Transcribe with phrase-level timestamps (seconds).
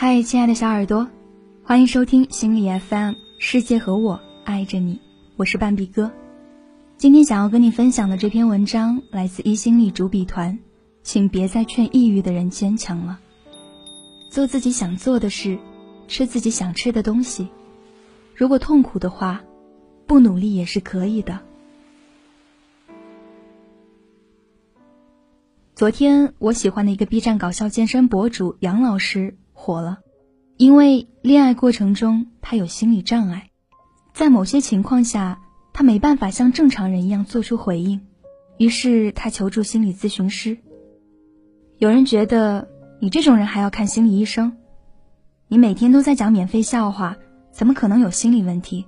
[0.00, 1.08] 嗨，亲爱的小耳朵，
[1.64, 5.00] 欢迎收听心理 FM，世界和我爱着你，
[5.34, 6.08] 我是半壁哥。
[6.96, 10.56] 今天想要跟你分享的这篇文章来自一心理主笔团，
[11.02, 13.18] 请别再劝抑郁的人坚强了，
[14.30, 15.58] 做自己想做的事，
[16.06, 17.48] 吃自己想吃的东西。
[18.36, 19.42] 如果痛苦的话，
[20.06, 21.40] 不努力也是可以的。
[25.74, 29.34] 昨天我喜欢的一个 B 站搞笑健身博主杨老师。
[29.60, 29.98] 火了，
[30.56, 33.50] 因为恋爱过程中他有心理障碍，
[34.14, 35.40] 在某些情况下
[35.72, 38.00] 他没办法像正常人一样做出回应，
[38.56, 40.56] 于是他求助心理咨询师。
[41.78, 42.68] 有人觉得
[43.00, 44.56] 你这种人还要看心理医生？
[45.48, 47.16] 你每天都在讲免费笑话，
[47.50, 48.86] 怎么可能有心理问题？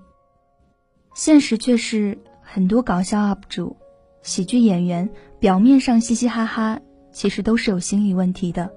[1.15, 3.77] 现实却是很多搞笑 UP 主、
[4.23, 6.81] 喜剧演员表面上嘻嘻哈哈，
[7.13, 8.71] 其实都是有心理问题的。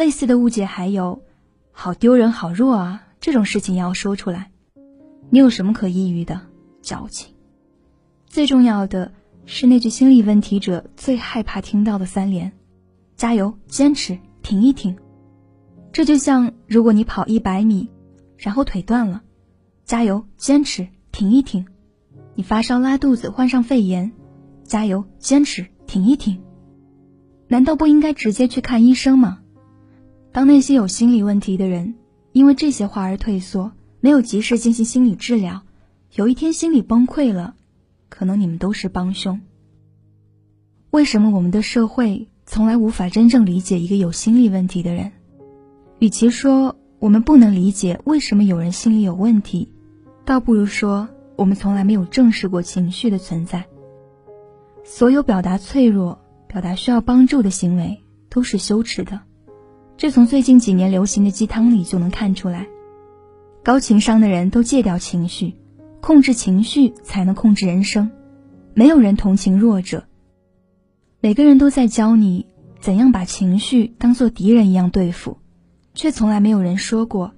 [0.00, 1.20] 类似的误解还有，
[1.72, 3.02] 好丢人，好弱啊！
[3.20, 4.50] 这种事情要说出来。
[5.28, 6.40] 你有什么可抑郁的？
[6.80, 7.34] 矫情。
[8.26, 9.12] 最重要的
[9.44, 12.50] 是那句心理问题者最害怕听到的三连：
[13.14, 14.96] 加油，坚持，挺一挺。
[15.92, 17.90] 这就像如果你跑一百米，
[18.38, 19.20] 然后腿断了，
[19.84, 21.66] 加油，坚持，挺一挺。
[22.34, 24.10] 你发烧拉肚子，患上肺炎，
[24.64, 26.42] 加油，坚持，挺一挺。
[27.48, 29.40] 难道不应该直接去看医生吗？
[30.32, 31.94] 当那些有心理问题的人
[32.32, 35.62] 因为这些话而退缩，没有及时进行心理治疗，
[36.14, 37.54] 有一天心理崩溃了，
[38.08, 39.40] 可能你们都是帮凶。
[40.90, 45.10] 为什么我们的社会从来无法真正理解一个有心理问题的人？
[45.98, 49.72] 与其说我们不能理解为什么有人心里有问题，
[50.24, 53.64] 倒不如说我们从来没有正视过情绪的存在。
[54.84, 59.20] 所有表达脆弱、表达需要帮助的行为都是羞耻的。
[60.00, 62.66] 这从最近几年流行的鸡汤里就能看出来，
[63.62, 65.56] 高情商的人都戒掉情绪，
[66.00, 68.10] 控制情绪才能控制人生。
[68.72, 70.04] 没有人同情弱者，
[71.20, 72.46] 每个人都在教你
[72.80, 75.36] 怎样把情绪当做敌人一样对付，
[75.92, 77.34] 却从来没有人说过，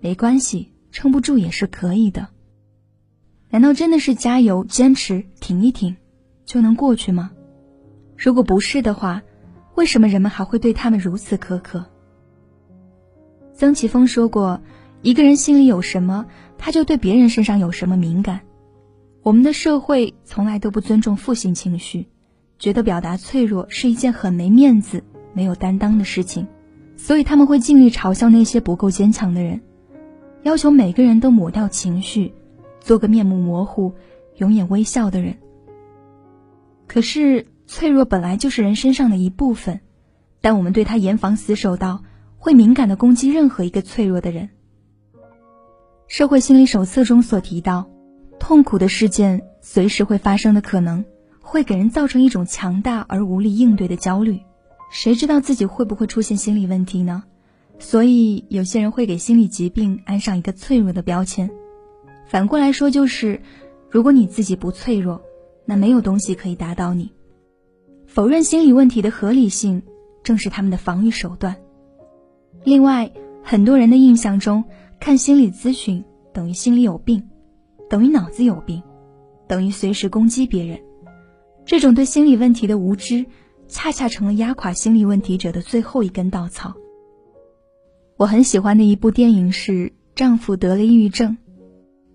[0.00, 2.30] 没关系，撑不住也是可以的。
[3.48, 5.94] 难道真的是加油、坚持、挺一挺，
[6.46, 7.30] 就能过去吗？
[8.16, 9.22] 如果不是的话，
[9.76, 11.86] 为什么人们还会对他们如此苛刻？
[13.54, 14.60] 曾奇峰说过
[15.02, 16.26] ：“一个人心里有什么，
[16.58, 18.40] 他就对别人身上有什么敏感。”
[19.22, 22.08] 我们的社会从来都不尊重负性情绪，
[22.58, 26.48] 觉得表达脆弱是一件很没面子、没有担当的事情，
[26.96, 29.60] 所以他们会尽力嘲笑那些不够坚强的人，
[30.42, 32.34] 要求每个人都抹掉情绪，
[32.80, 33.92] 做个面目模糊、
[34.38, 35.36] 永远微笑的人。
[36.88, 39.80] 可是，脆弱本来就是人身上的一部分，
[40.40, 42.02] 但我们对他严防死守到。
[42.42, 44.50] 会敏感的攻击任何一个脆弱的人。
[46.08, 47.88] 社会心理手册中所提到，
[48.40, 51.04] 痛苦的事件随时会发生的可能，
[51.40, 54.40] 会给人造成一种强大而无力应对的焦虑。
[54.90, 57.22] 谁知道自己会不会出现心理问题呢？
[57.78, 61.48] 所以有些人会给心理疾病安上一个脆弱的标签。
[62.26, 63.40] 反过来说，就是
[63.88, 65.22] 如果你自己不脆弱，
[65.64, 67.12] 那没有东西可以打倒你。
[68.08, 69.84] 否认心理问题的合理性，
[70.24, 71.56] 正是他们的防御手段。
[72.64, 73.10] 另外，
[73.42, 74.64] 很多人的印象中，
[75.00, 77.28] 看心理咨询等于心里有病，
[77.90, 78.80] 等于脑子有病，
[79.48, 80.80] 等于随时攻击别人。
[81.66, 83.26] 这种对心理问题的无知，
[83.66, 86.74] 恰恰成了压垮心理问题者的最后一根稻草。
[88.16, 89.72] 我很喜欢的一部电影是
[90.14, 91.30] 《丈夫得了抑郁症》，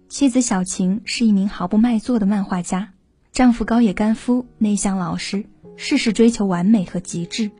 [0.07, 2.93] 妻子小晴是一名毫不卖座的漫画家，
[3.33, 5.43] 丈夫高野干夫内向老实，
[5.75, 7.51] 事事追求完美和极致。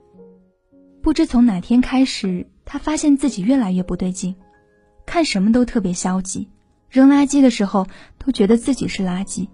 [1.02, 2.48] 不知从哪天开始。
[2.70, 4.36] 他发现自己越来越不对劲，
[5.06, 6.50] 看什么都特别消极，
[6.90, 7.88] 扔垃圾的时候
[8.20, 9.48] 都觉得自己是垃圾。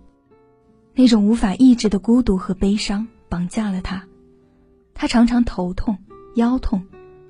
[0.96, 4.08] 那种无法抑制的孤独和悲伤绑架了他，
[4.96, 6.00] 他常常头痛、
[6.36, 6.84] 腰痛，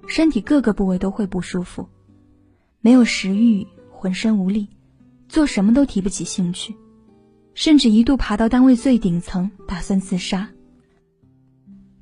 [0.07, 1.89] 身体各个部位都会不舒服，
[2.79, 4.69] 没有食欲，浑身无力，
[5.27, 6.73] 做什么都提不起兴趣，
[7.55, 10.49] 甚至一度爬到单位最顶层打算自杀。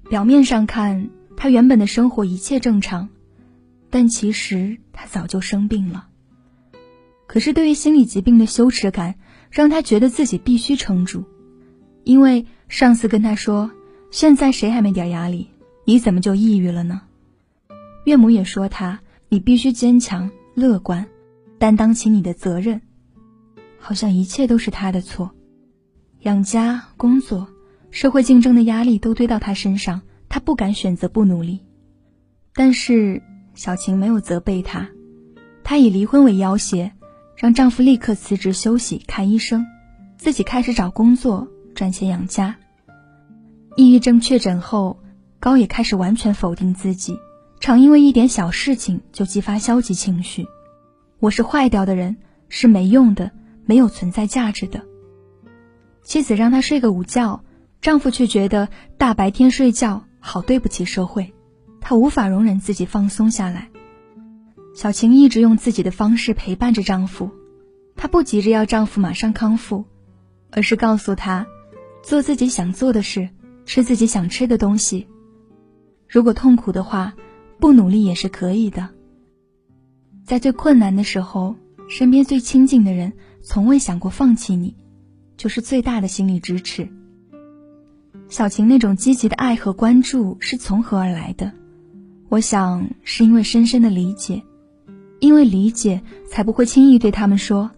[0.08, 3.10] 表面上看，他原本的生活一切正常。
[3.92, 6.08] 但其实他早就生病了。
[7.28, 9.16] 可是对于心理疾病的羞耻感，
[9.52, 11.26] 让他觉得自己必须撑住，
[12.04, 13.72] 因为上司跟他说
[14.12, 15.50] ：“现在谁还没点压力？
[15.86, 17.02] 你怎么就抑郁了呢？”
[18.06, 21.08] 岳母也说他：“你必须坚强乐观，
[21.60, 22.82] 担当起你的责任。”
[23.80, 25.32] 好像一切都是他的错，
[26.22, 27.48] 养家、工作、
[27.92, 31.60] 社会竞争的压力都堆到他身上，他不敢选择不努力。
[32.54, 33.22] 但是。
[33.54, 34.90] 小晴没有责备他，
[35.64, 36.92] 她以离婚为要挟，
[37.36, 39.66] 让丈夫立刻辞职休息看医生，
[40.18, 42.56] 自己开始找工作赚钱养家。
[43.76, 45.00] 抑郁症确诊后，
[45.40, 47.18] 高也开始完全否定自己，
[47.60, 50.46] 常因为一点小事情就激发消极情绪。
[51.20, 52.18] 我是坏掉的人，
[52.50, 53.32] 是没用的，
[53.66, 54.82] 没有存在价值的。
[56.04, 57.44] 妻子让他睡个午觉，
[57.80, 61.34] 丈夫却觉得大白天睡觉好对不起社会，
[61.82, 63.70] 他无法容忍自己放松下来。
[64.74, 67.30] 小晴一直用自己的方式陪伴着丈夫，
[67.98, 69.84] 她不急着要丈夫马上康复，
[70.52, 71.46] 而是告诉他，
[72.02, 73.28] 做自己想做的事。
[73.64, 75.08] 吃自己想吃的东西。
[76.10, 77.14] 如果痛苦的话，
[77.60, 78.90] 不努力也是可以的。
[80.26, 81.56] 在最困难的时候，
[81.88, 84.76] 身边最亲近的人从未想过放弃你，
[85.38, 86.90] 就是最大的心理支持。
[88.28, 91.54] 小晴那种积极的爱和关注是从何而来的？
[92.32, 94.42] 我想是因为深深的理解，
[95.20, 97.72] 因为理解才不会轻易对他们说：“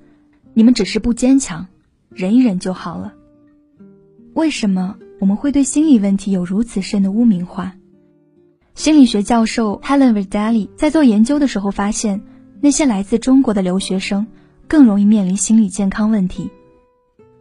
[0.53, 1.65] 你们只是不坚强，
[2.11, 3.15] 忍一忍就好了。”
[4.35, 4.95] 为什么？
[5.19, 7.73] 我们会对心理问题有如此深的污名化。
[8.75, 12.21] 心理学教授 Helen Verdali 在做研究的时候发现，
[12.61, 14.27] 那些来自中国的留学生
[14.67, 16.51] 更容易面临心理健康问题。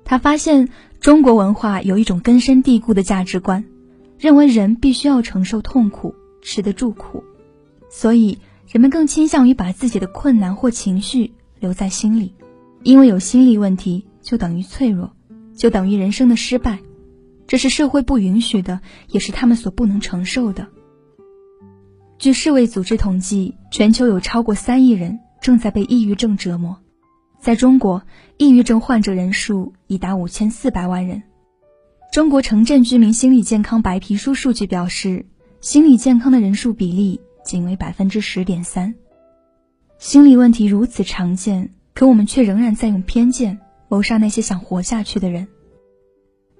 [0.03, 3.67] 他发现中国文化有一种根深蒂固的价值观，
[4.19, 7.25] 认为人必须要承受痛苦，吃得住苦，
[7.89, 12.35] 所以人们更倾向于把自己的困难或情绪留在心里，
[12.83, 15.15] 因为有心理问题就等于脆弱，
[15.57, 16.79] 就等于人生的失败。
[17.47, 20.67] 这是社会不允许的，也是他们所不能承受的。
[22.19, 26.79] 据世卫组织统计，全球有超过三亿人正在被抑郁症折磨，
[27.41, 28.05] 在中国，
[28.39, 31.23] 抑郁症患者人数已达五千四百万人。
[32.13, 35.27] 中国城镇居民心理健康白皮书数据表示，
[35.63, 38.97] 心理健康的人数比例仅为百分之十点三。
[39.97, 45.47] 心理问题如此常见，可我们却仍然在用偏见谋杀那些想活下去的人。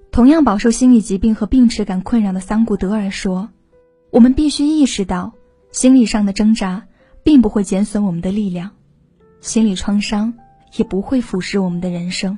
[0.09, 3.49] 同样饱受心理疾病和病耻感困扰的桑古德尔说
[4.09, 5.33] ：“我们必须意识到，
[5.69, 6.87] 心理上的挣扎
[7.23, 8.71] 并不会减损我们的力量，
[9.41, 10.33] 心理创伤
[10.77, 12.37] 也不会腐蚀我们的人生。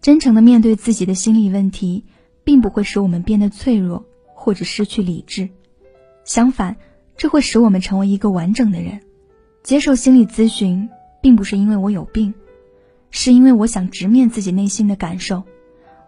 [0.00, 2.06] 真诚的面对自己的心理问题，
[2.44, 5.50] 并不会使我们变得脆弱或者失去理智，
[6.26, 6.76] 相反，
[7.16, 9.00] 这会使我们成为一个完整的人。
[9.62, 10.90] 接受心理咨询，
[11.22, 12.34] 并不是因为我有病，
[13.10, 15.42] 是因为我想直面自己内心的感受。”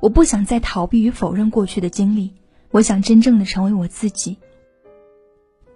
[0.01, 2.33] 我不想再逃避与否认过去的经历，
[2.71, 4.37] 我想真正的成为我自己。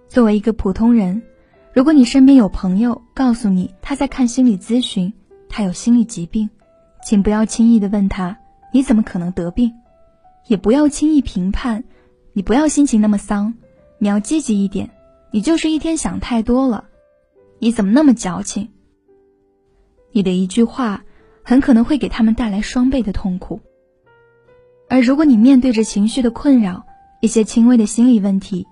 [0.07, 1.23] 作为一个普通人，
[1.73, 5.11] 如果你身边有朋友告诉你他在看心理咨询，
[5.49, 6.49] 他有心理疾病，
[7.05, 8.37] 请不要轻易的问他
[8.71, 9.73] 你怎么可能得病，
[10.47, 11.83] 也不要轻易评判，
[12.31, 13.55] 你不要心情那么丧，
[14.03, 14.89] 你要积极一点，
[15.31, 16.89] 你就是一天想太多了，
[17.59, 18.67] 你怎么那么矫情？
[20.11, 21.05] 你的一句话，
[21.41, 23.61] 很可能会给他们带来双倍的痛苦。
[24.89, 26.85] 而如果你面对着情绪的困扰，
[27.21, 28.67] 一些轻微的心理问题，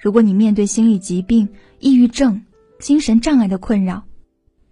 [0.00, 1.48] 如果你面对心理疾病、
[1.78, 2.44] 抑郁症、
[2.80, 4.02] 精神障碍的困扰，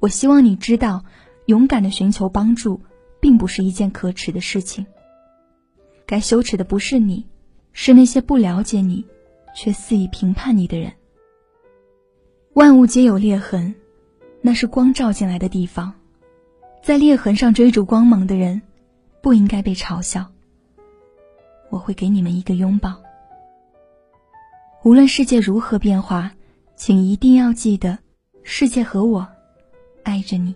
[0.01, 1.05] 我希望你知道，
[1.47, 2.81] 勇敢的寻求帮助，
[3.21, 4.87] 并不是一件可耻的事情。
[6.05, 7.29] 该羞耻的不是你，
[7.73, 9.05] 是那些不了解你，
[9.55, 10.93] 却肆意评判你的人。
[12.53, 13.75] 万物皆有裂痕，
[14.43, 15.95] 那是光照进来的地方，
[16.83, 18.61] 在裂痕上追逐光芒的人，
[19.23, 20.31] 不应该被嘲笑。
[21.71, 22.95] 我会给你们一个拥抱。
[24.85, 26.33] 无论世界如何变化，
[26.77, 27.99] 请一定要记得，
[28.43, 29.27] 世界和我
[30.03, 30.55] 爱着你。